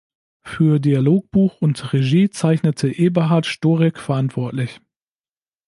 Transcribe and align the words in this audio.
Für 0.43 0.79
Dialogbuch 0.79 1.61
und 1.61 1.77
-regie 1.79 2.31
zeichnete 2.31 2.89
Eberhard 2.89 3.45
Storeck 3.45 3.99
verantwortlich. 3.99 4.81